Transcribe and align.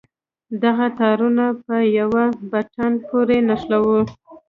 دغه 0.63 0.87
تارونه 0.99 1.45
په 1.65 1.75
يوه 1.99 2.25
بټن 2.51 2.93
پورې 3.07 3.37
نښلوو. 3.47 3.99